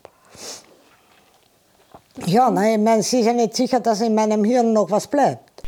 Ja, 2.25 2.49
nein, 2.49 2.79
ich 2.79 2.85
meine, 2.85 3.03
sicher 3.03 3.33
nicht 3.33 3.53
sicher, 3.57 3.81
dass 3.81 3.99
in 3.99 4.15
meinem 4.15 4.45
Hirn 4.45 4.71
noch 4.71 4.89
was 4.89 5.07
bleibt. 5.07 5.63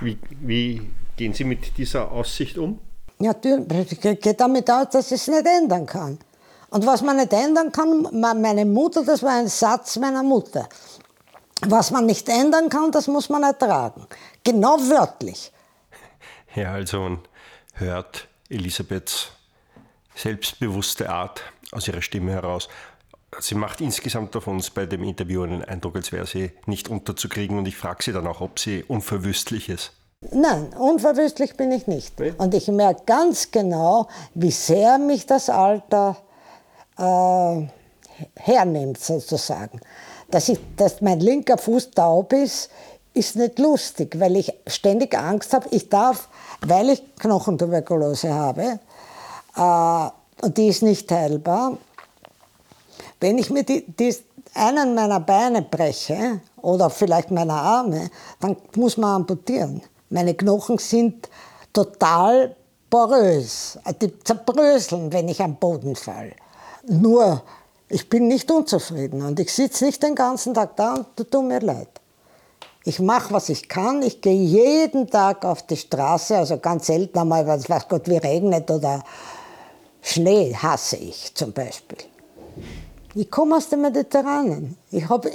Wie, 0.00 0.16
wie 0.40 0.90
gehen 1.16 1.34
Sie 1.34 1.44
mit 1.44 1.76
dieser 1.76 2.10
Aussicht 2.10 2.56
um? 2.56 2.78
Ja, 3.18 3.34
ich 3.42 4.00
gehe 4.00 4.34
damit 4.34 4.70
aus, 4.70 4.88
dass 4.90 5.12
ich 5.12 5.20
es 5.20 5.28
nicht 5.28 5.46
ändern 5.46 5.84
kann. 5.84 6.18
Und 6.70 6.86
was 6.86 7.02
man 7.02 7.16
nicht 7.16 7.32
ändern 7.32 7.72
kann, 7.72 8.08
meine 8.12 8.64
Mutter, 8.64 9.04
das 9.04 9.22
war 9.22 9.32
ein 9.32 9.48
Satz 9.48 9.96
meiner 9.96 10.22
Mutter. 10.22 10.68
Was 11.66 11.90
man 11.90 12.06
nicht 12.06 12.28
ändern 12.28 12.68
kann, 12.68 12.92
das 12.92 13.08
muss 13.08 13.28
man 13.28 13.42
ertragen. 13.42 14.06
Genau 14.44 14.78
wörtlich. 14.78 15.52
Ja, 16.54 16.72
also 16.72 17.00
man 17.00 17.18
hört 17.74 18.28
Elisabeths 18.48 19.28
selbstbewusste 20.14 21.10
Art 21.10 21.42
aus 21.72 21.88
ihrer 21.88 22.02
Stimme 22.02 22.32
heraus. 22.32 22.68
Sie 23.40 23.54
macht 23.54 23.80
insgesamt 23.80 24.34
auf 24.36 24.46
uns 24.46 24.70
bei 24.70 24.86
dem 24.86 25.04
Interview 25.04 25.42
einen 25.42 25.62
Eindruck, 25.62 25.96
als 25.96 26.12
wäre 26.12 26.26
sie 26.26 26.52
nicht 26.66 26.88
unterzukriegen. 26.88 27.58
Und 27.58 27.68
ich 27.68 27.76
frage 27.76 28.02
sie 28.02 28.12
dann 28.12 28.26
auch, 28.26 28.40
ob 28.40 28.58
sie 28.58 28.84
unverwüstlich 28.84 29.68
ist. 29.68 29.92
Nein, 30.32 30.72
unverwüstlich 30.76 31.56
bin 31.56 31.70
ich 31.70 31.86
nicht. 31.86 32.20
Und 32.38 32.54
ich 32.54 32.68
merke 32.68 33.02
ganz 33.06 33.50
genau, 33.50 34.08
wie 34.34 34.50
sehr 34.50 34.98
mich 34.98 35.26
das 35.26 35.48
Alter 35.50 36.16
äh, 36.98 37.68
hernimmt, 38.36 38.98
sozusagen. 38.98 39.80
Dass, 40.30 40.48
ich, 40.48 40.58
dass 40.76 41.00
mein 41.00 41.20
linker 41.20 41.56
Fuß 41.56 41.92
taub 41.92 42.32
ist, 42.32 42.70
ist 43.14 43.36
nicht 43.36 43.58
lustig, 43.58 44.18
weil 44.18 44.36
ich 44.36 44.52
ständig 44.66 45.16
Angst 45.16 45.52
habe, 45.52 45.68
ich 45.70 45.88
darf, 45.88 46.28
weil 46.60 46.90
ich 46.90 47.02
Knochentuberkulose 47.16 48.32
habe, 48.32 48.80
äh, 49.56 50.10
und 50.40 50.56
die 50.56 50.68
ist 50.68 50.82
nicht 50.82 51.10
heilbar, 51.10 51.78
wenn 53.20 53.38
ich 53.38 53.50
mir 53.50 53.64
die, 53.64 53.84
die, 53.86 54.14
einen 54.54 54.94
meiner 54.94 55.20
Beine 55.20 55.62
breche 55.62 56.40
oder 56.60 56.90
vielleicht 56.90 57.30
meiner 57.30 57.54
Arme, 57.54 58.10
dann 58.40 58.56
muss 58.76 58.96
man 58.96 59.16
amputieren. 59.16 59.82
Meine 60.10 60.34
Knochen 60.34 60.78
sind 60.78 61.28
total 61.72 62.56
porös. 62.88 63.78
Die 64.00 64.18
zerbröseln, 64.20 65.12
wenn 65.12 65.28
ich 65.28 65.40
am 65.42 65.56
Boden 65.56 65.94
falle. 65.94 66.32
Nur, 66.86 67.42
ich 67.88 68.08
bin 68.08 68.28
nicht 68.28 68.50
unzufrieden 68.50 69.22
und 69.22 69.40
ich 69.40 69.52
sitze 69.52 69.84
nicht 69.84 70.02
den 70.02 70.14
ganzen 70.14 70.54
Tag 70.54 70.76
da 70.76 70.94
und 70.94 71.16
tut 71.16 71.44
mir 71.44 71.60
leid. 71.60 71.88
Ich 72.84 73.00
mache, 73.00 73.34
was 73.34 73.48
ich 73.48 73.68
kann. 73.68 74.02
Ich 74.02 74.20
gehe 74.20 74.34
jeden 74.34 75.08
Tag 75.08 75.44
auf 75.44 75.66
die 75.66 75.76
Straße, 75.76 76.36
also 76.36 76.58
ganz 76.58 76.86
selten 76.86 77.18
einmal, 77.18 77.46
weil 77.46 77.58
es 77.58 77.68
weiß 77.68 77.88
Gott 77.88 78.08
wie 78.08 78.16
regnet 78.16 78.70
oder 78.70 79.04
Schnee 80.00 80.54
hasse 80.54 80.96
ich 80.96 81.34
zum 81.34 81.52
Beispiel. 81.52 81.98
Ich 83.14 83.30
komme 83.30 83.56
aus 83.56 83.68
dem 83.68 83.82
Mediterranen. 83.82 84.78
Ich 84.90 85.08
habe 85.08 85.30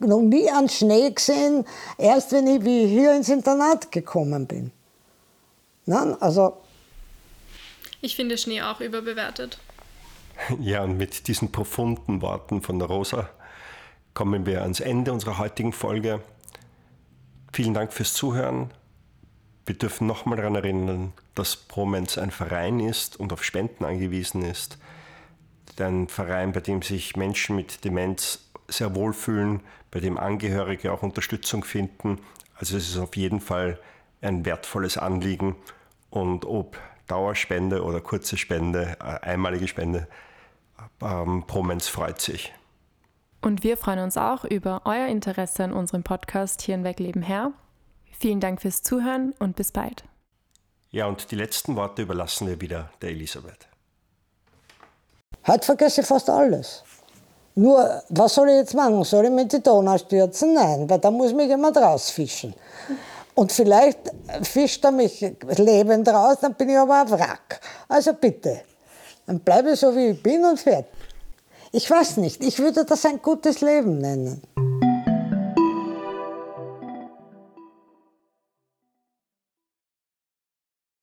noch 0.00 0.20
nie 0.20 0.50
an 0.50 0.68
Schnee 0.68 1.10
gesehen, 1.10 1.64
erst 1.98 2.32
wenn 2.32 2.46
ich 2.46 2.64
wie 2.64 2.86
hier 2.86 3.14
ins 3.14 3.28
Internat 3.28 3.92
gekommen 3.92 4.46
bin. 4.46 4.72
Nein, 5.86 6.16
also. 6.20 6.56
Ich 8.00 8.16
finde 8.16 8.38
Schnee 8.38 8.62
auch 8.62 8.80
überbewertet. 8.80 9.58
Ja, 10.60 10.82
und 10.82 10.96
mit 10.96 11.28
diesen 11.28 11.52
profunden 11.52 12.22
Worten 12.22 12.62
von 12.62 12.80
Rosa 12.80 13.28
kommen 14.14 14.46
wir 14.46 14.62
ans 14.62 14.80
Ende 14.80 15.12
unserer 15.12 15.38
heutigen 15.38 15.72
Folge. 15.72 16.20
Vielen 17.52 17.74
Dank 17.74 17.92
fürs 17.92 18.14
Zuhören. 18.14 18.70
Wir 19.66 19.76
dürfen 19.76 20.06
nochmal 20.06 20.38
daran 20.38 20.54
erinnern, 20.54 21.12
dass 21.34 21.56
Promenz 21.56 22.18
ein 22.18 22.30
Verein 22.30 22.80
ist 22.80 23.18
und 23.18 23.32
auf 23.32 23.44
Spenden 23.44 23.84
angewiesen 23.84 24.42
ist. 24.42 24.78
Ein 25.78 26.08
Verein, 26.08 26.52
bei 26.52 26.60
dem 26.60 26.82
sich 26.82 27.16
Menschen 27.16 27.54
mit 27.54 27.84
Demenz 27.84 28.48
sehr 28.66 28.94
wohlfühlen, 28.94 29.60
bei 29.90 30.00
dem 30.00 30.18
Angehörige 30.18 30.92
auch 30.92 31.02
Unterstützung 31.02 31.62
finden. 31.62 32.18
Also 32.56 32.76
es 32.76 32.88
ist 32.88 32.98
auf 32.98 33.14
jeden 33.16 33.40
Fall 33.40 33.78
ein 34.20 34.44
wertvolles 34.44 34.98
Anliegen. 34.98 35.54
Und 36.10 36.44
ob 36.44 36.78
Dauerspende 37.06 37.84
oder 37.84 38.00
kurze 38.00 38.36
Spende, 38.36 38.96
äh, 39.00 39.24
einmalige 39.24 39.68
Spende, 39.68 40.08
ähm, 41.02 41.44
Promens 41.46 41.88
freut 41.88 42.20
sich. 42.20 42.52
Und 43.40 43.62
wir 43.62 43.76
freuen 43.76 44.00
uns 44.00 44.16
auch 44.16 44.44
über 44.44 44.82
euer 44.84 45.06
Interesse 45.06 45.64
an 45.64 45.72
unserem 45.72 46.02
Podcast 46.02 46.62
Hier 46.62 46.74
in 46.74 46.84
Wegleben 46.84 47.22
her. 47.22 47.52
Vielen 48.18 48.40
Dank 48.40 48.60
fürs 48.60 48.82
Zuhören 48.82 49.32
und 49.38 49.54
bis 49.54 49.70
bald. 49.70 50.04
Ja, 50.90 51.06
und 51.06 51.30
die 51.30 51.36
letzten 51.36 51.76
Worte 51.76 52.02
überlassen 52.02 52.48
wir 52.48 52.60
wieder 52.60 52.90
der 53.00 53.10
Elisabeth. 53.10 53.68
Heute 55.46 55.64
vergesse 55.64 56.00
ich 56.00 56.06
fast 56.06 56.28
alles. 56.28 56.82
Nur, 57.54 58.02
was 58.08 58.34
soll 58.34 58.48
ich 58.48 58.56
jetzt 58.56 58.74
machen? 58.74 59.02
Soll 59.04 59.26
ich 59.26 59.30
mit 59.30 59.52
die 59.52 59.62
Donau 59.62 59.98
stürzen? 59.98 60.54
Nein, 60.54 60.88
weil 60.88 60.98
da 60.98 61.10
muss 61.10 61.32
mich 61.32 61.48
jemand 61.48 61.76
rausfischen. 61.76 62.54
Und 63.34 63.52
vielleicht 63.52 63.98
fischt 64.42 64.84
er 64.84 64.90
mich 64.90 65.20
lebend 65.56 66.08
raus, 66.08 66.38
dann 66.40 66.54
bin 66.54 66.70
ich 66.70 66.76
aber 66.76 67.02
ein 67.02 67.10
Wrack. 67.10 67.60
Also 67.88 68.14
bitte, 68.14 68.62
dann 69.28 69.40
bleibe 69.40 69.72
ich 69.72 69.80
so, 69.80 69.94
wie 69.94 70.06
ich 70.08 70.22
bin 70.22 70.42
und 70.42 70.58
fertig. 70.58 70.90
Ich 71.70 71.88
weiß 71.88 72.16
nicht, 72.16 72.42
ich 72.42 72.58
würde 72.58 72.86
das 72.86 73.04
ein 73.04 73.20
gutes 73.20 73.60
Leben 73.60 73.98
nennen. 73.98 74.40